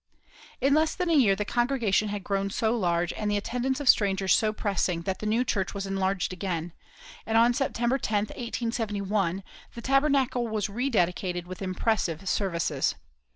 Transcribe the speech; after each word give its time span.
In 0.59 0.73
less 0.73 0.95
than 0.95 1.11
a 1.11 1.13
year 1.13 1.33
later 1.33 1.43
the 1.45 1.45
congregation 1.45 2.07
had 2.09 2.23
grown 2.23 2.49
so 2.49 2.75
large 2.75 3.13
and 3.13 3.29
the 3.29 3.37
attendance 3.37 3.79
of 3.79 3.87
strangers 3.87 4.33
so 4.33 4.51
pressing 4.51 5.03
that 5.03 5.19
the 5.19 5.27
new 5.27 5.43
church 5.43 5.75
was 5.75 5.85
enlarged 5.85 6.33
again, 6.33 6.73
and 7.23 7.37
on 7.37 7.53
September 7.53 7.99
10, 7.99 8.17
1871, 8.29 9.43
the 9.75 9.81
Tabernacle 9.83 10.47
was 10.47 10.69
rededicated 10.69 11.45
with 11.45 11.61
impressive 11.61 12.27
services. 12.27 12.95